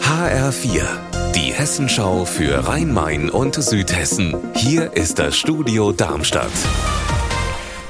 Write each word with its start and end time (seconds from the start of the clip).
HR4, 0.00 0.84
die 1.34 1.52
Hessenschau 1.52 2.24
für 2.24 2.68
Rhein-Main 2.68 3.30
und 3.30 3.56
Südhessen. 3.56 4.36
Hier 4.54 4.92
ist 4.92 5.18
das 5.18 5.36
Studio 5.36 5.90
Darmstadt. 5.90 6.52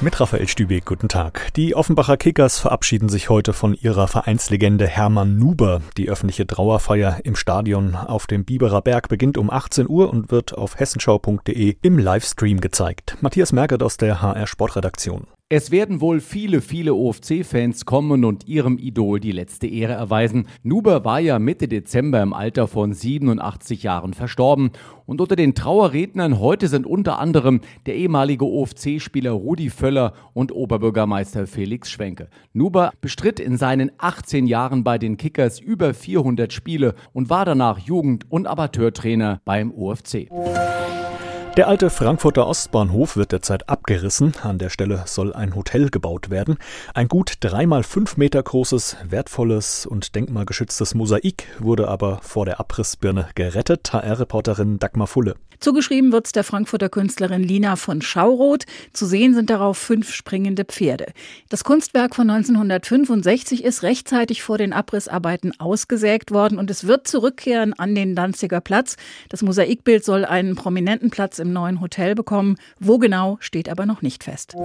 Mit 0.01 0.19
Raphael 0.19 0.47
Stübeck, 0.47 0.85
guten 0.85 1.07
Tag. 1.07 1.53
Die 1.55 1.75
Offenbacher 1.75 2.17
Kickers 2.17 2.57
verabschieden 2.57 3.09
sich 3.09 3.29
heute 3.29 3.53
von 3.53 3.75
ihrer 3.75 4.07
Vereinslegende 4.07 4.87
Hermann 4.87 5.37
Nuber. 5.37 5.81
Die 5.97 6.09
öffentliche 6.09 6.47
Trauerfeier 6.47 7.19
im 7.23 7.35
Stadion 7.35 7.93
auf 7.93 8.25
dem 8.25 8.43
Biberer 8.43 8.81
Berg 8.81 9.07
beginnt 9.07 9.37
um 9.37 9.51
18 9.51 9.87
Uhr 9.87 10.09
und 10.09 10.31
wird 10.31 10.57
auf 10.57 10.79
hessenschau.de 10.79 11.77
im 11.79 11.99
Livestream 11.99 12.59
gezeigt. 12.59 13.17
Matthias 13.21 13.53
Merkert 13.53 13.83
aus 13.83 13.97
der 13.97 14.19
HR 14.23 14.47
Sportredaktion. 14.47 15.27
Es 15.47 15.69
werden 15.69 16.01
wohl 16.01 16.21
viele, 16.21 16.59
viele 16.59 16.95
OFC-Fans 16.95 17.85
kommen 17.85 18.25
und 18.25 18.47
ihrem 18.47 18.79
Idol 18.79 19.19
die 19.19 19.31
letzte 19.31 19.67
Ehre 19.67 19.93
erweisen. 19.93 20.47
Nuber 20.63 21.05
war 21.05 21.19
ja 21.19 21.37
Mitte 21.37 21.67
Dezember 21.67 22.19
im 22.23 22.33
Alter 22.33 22.67
von 22.67 22.93
87 22.93 23.83
Jahren 23.83 24.15
verstorben. 24.15 24.71
Und 25.05 25.21
unter 25.21 25.35
den 25.35 25.53
Trauerrednern 25.53 26.39
heute 26.39 26.67
sind 26.67 26.87
unter 26.87 27.19
anderem 27.19 27.61
der 27.85 27.93
ehemalige 27.93 28.43
OFC-Spieler 28.43 29.33
Rudi 29.33 29.69
Völler 29.69 30.13
und 30.33 30.51
Oberbürgermeister 30.51 31.45
Felix 31.45 31.91
Schwenke. 31.91 32.27
Nuber 32.53 32.91
bestritt 32.99 33.39
in 33.39 33.57
seinen 33.57 33.91
18 33.99 34.47
Jahren 34.47 34.83
bei 34.83 34.97
den 34.97 35.15
Kickers 35.15 35.59
über 35.59 35.93
400 35.93 36.51
Spiele 36.53 36.95
und 37.13 37.29
war 37.29 37.45
danach 37.45 37.77
Jugend- 37.77 38.25
und 38.31 38.47
Amateurtrainer 38.47 39.41
beim 39.45 39.71
OFC. 39.71 40.27
Der 41.57 41.69
alte 41.69 41.89
Frankfurter 41.89 42.47
Ostbahnhof 42.47 43.15
wird 43.15 43.31
derzeit 43.31 43.69
abgerissen. 43.69 44.33
An 44.43 44.57
der 44.57 44.69
Stelle 44.69 45.03
soll 45.05 45.33
ein 45.33 45.55
Hotel 45.55 45.89
gebaut 45.89 46.29
werden. 46.29 46.57
Ein 46.93 47.07
gut 47.07 47.35
dreimal 47.39 47.83
fünf 47.83 48.17
Meter 48.17 48.43
großes, 48.43 48.97
wertvolles 49.07 49.85
und 49.85 50.15
denkmalgeschütztes 50.15 50.95
Mosaik 50.95 51.47
wurde 51.59 51.87
aber 51.87 52.19
vor 52.21 52.43
der 52.43 52.59
Abrissbirne 52.59 53.29
gerettet. 53.35 53.93
HR-Reporterin 53.93 54.79
Dagmar 54.79 55.07
Fulle. 55.07 55.35
Zugeschrieben 55.59 56.11
wird 56.11 56.25
es 56.25 56.31
der 56.31 56.43
Frankfurter 56.43 56.89
Künstlerin 56.89 57.43
Lina 57.43 57.75
von 57.75 58.01
Schauroth. 58.01 58.65
Zu 58.93 59.05
sehen 59.05 59.33
sind 59.33 59.49
darauf 59.49 59.77
fünf 59.77 60.13
springende 60.13 60.65
Pferde. 60.65 61.13
Das 61.49 61.63
Kunstwerk 61.63 62.15
von 62.15 62.29
1965 62.29 63.63
ist 63.63 63.83
rechtzeitig 63.83 64.43
vor 64.43 64.57
den 64.57 64.73
Abrissarbeiten 64.73 65.59
ausgesägt 65.59 66.31
worden 66.31 66.59
und 66.59 66.69
es 66.69 66.87
wird 66.87 67.07
zurückkehren 67.07 67.73
an 67.73 67.95
den 67.95 68.15
Danziger 68.15 68.61
Platz. 68.61 68.97
Das 69.29 69.41
Mosaikbild 69.41 70.03
soll 70.03 70.25
einen 70.25 70.55
prominenten 70.55 71.09
Platz 71.09 71.39
im 71.45 71.53
neuen 71.53 71.79
Hotel 71.79 72.15
bekommen. 72.15 72.57
Wo 72.79 72.97
genau, 72.97 73.37
steht 73.39 73.69
aber 73.69 73.85
noch 73.85 74.01
nicht 74.01 74.23
fest. 74.23 74.55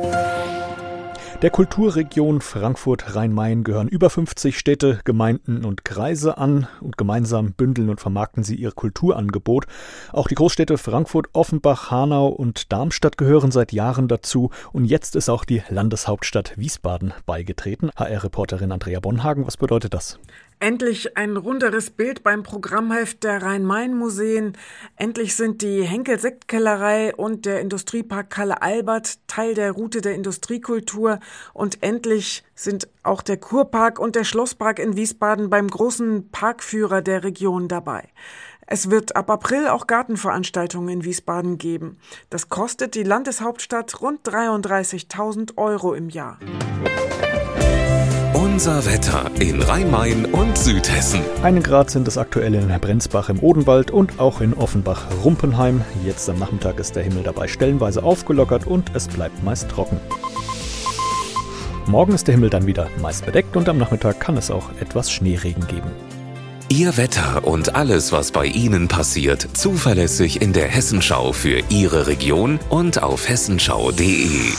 Der 1.43 1.49
Kulturregion 1.49 2.43
Frankfurt-Rhein-Main 2.43 3.65
gehören 3.65 3.89
über 3.89 4.11
50 4.11 4.59
Städte, 4.59 5.01
Gemeinden 5.05 5.65
und 5.65 5.87
Kreise 5.87 6.37
an 6.37 6.69
und 6.83 6.99
gemeinsam 6.99 7.55
bündeln 7.55 7.89
und 7.89 7.99
vermarkten 7.99 8.43
sie 8.43 8.57
ihr 8.57 8.73
Kulturangebot. 8.73 9.65
Auch 10.13 10.29
die 10.29 10.35
Großstädte 10.35 10.77
Frankfurt, 10.77 11.29
Offenbach, 11.33 11.91
Hanau 11.91 12.29
und 12.29 12.71
Darmstadt 12.73 13.17
gehören 13.17 13.53
seit 13.53 13.73
Jahren 13.73 14.07
dazu 14.07 14.51
und 14.73 14.85
jetzt 14.85 15.17
ist 15.17 15.31
auch 15.31 15.47
die 15.47 15.63
Landeshauptstadt 15.71 16.59
Wiesbaden 16.59 17.15
beigetreten. 17.25 17.91
HR-Reporterin 17.97 18.71
Andrea 18.71 19.01
Bonhagen, 19.01 19.47
was 19.47 19.57
bedeutet 19.57 19.95
das? 19.95 20.19
Endlich 20.63 21.17
ein 21.17 21.39
runderes 21.39 21.89
Bild 21.89 22.23
beim 22.23 22.43
Programmheft 22.43 23.25
der 23.25 23.43
Rhein-Main-Museen. 23.43 24.59
Endlich 24.97 25.35
sind 25.35 25.63
die 25.63 25.85
Henkel-Sektkellerei 25.85 27.15
und 27.15 27.47
der 27.47 27.63
Industriepark 27.63 28.29
Kalle 28.29 28.61
Albert 28.61 29.27
Teil 29.27 29.55
der 29.55 29.73
Route 29.73 30.03
der 30.03 30.15
Industriekultur. 30.15 31.19
Und 31.55 31.83
endlich 31.83 32.45
sind 32.55 32.89
auch 33.03 33.23
der 33.23 33.39
Kurpark 33.39 33.99
und 33.99 34.17
der 34.17 34.25
Schlosspark 34.25 34.81
in 34.81 34.97
Wiesbaden 34.97 35.49
beim 35.49 35.67
großen 35.67 36.31
Parkführer 36.31 37.01
der 37.01 37.25
Region 37.25 37.67
dabei. 37.67 38.11
Es 38.67 38.91
wird 38.91 39.17
ab 39.17 39.31
April 39.31 39.67
auch 39.67 39.87
Gartenveranstaltungen 39.87 40.91
in 40.91 41.05
Wiesbaden 41.05 41.57
geben. 41.57 41.99
Das 42.29 42.51
kostet 42.51 42.95
die 42.95 43.03
Landeshauptstadt 43.03 44.03
rund 44.03 44.29
33.000 44.29 45.57
Euro 45.57 45.95
im 45.95 46.11
Jahr. 46.11 46.39
Unser 48.61 48.85
Wetter 48.85 49.31
in 49.41 49.63
Rhein-Main 49.63 50.27
und 50.27 50.59
Südhessen. 50.59 51.23
Einen 51.43 51.63
Grad 51.63 51.89
sind 51.89 52.07
es 52.07 52.19
aktuell 52.19 52.55
in 52.55 52.69
Brenzbach 52.69 53.31
im 53.31 53.43
Odenwald 53.43 53.91
und 53.91 54.21
auch 54.21 54.43
in 54.43 54.53
Offenbach-Rumpenheim. 54.53 55.83
Jetzt 56.05 56.29
am 56.29 56.39
Nachmittag 56.39 56.79
ist 56.79 56.95
der 56.95 57.03
Himmel 57.03 57.23
dabei 57.23 57.49
stellenweise 57.49 58.03
aufgelockert 58.03 58.67
und 58.67 58.95
es 58.95 59.09
bleibt 59.09 59.43
meist 59.43 59.71
trocken. 59.71 59.99
Morgen 61.87 62.13
ist 62.13 62.27
der 62.27 62.35
Himmel 62.35 62.51
dann 62.51 62.67
wieder 62.67 62.89
meist 63.01 63.25
bedeckt 63.25 63.57
und 63.57 63.67
am 63.67 63.79
Nachmittag 63.79 64.21
kann 64.21 64.37
es 64.37 64.51
auch 64.51 64.69
etwas 64.79 65.11
Schneeregen 65.11 65.67
geben. 65.67 65.91
Ihr 66.69 66.99
Wetter 66.99 67.47
und 67.47 67.75
alles, 67.75 68.13
was 68.13 68.31
bei 68.31 68.45
Ihnen 68.45 68.89
passiert, 68.89 69.49
zuverlässig 69.55 70.43
in 70.43 70.53
der 70.53 70.69
Hessenschau 70.69 71.33
für 71.33 71.63
Ihre 71.71 72.09
Region 72.09 72.61
und 72.69 73.03
auf 73.03 73.27
hessenschau.de. 73.27 74.53